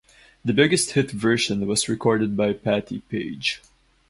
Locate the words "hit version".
0.93-1.67